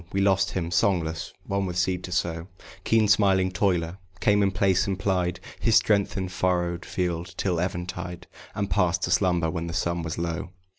[0.11, 0.71] We lost him.
[0.71, 2.47] Songless, one with seed to sow,
[2.83, 8.25] Keen smiling toiler, came in place, and plied His strength in furrowed field till eventide,
[8.55, 10.49] And passed to slumber when the sun was low.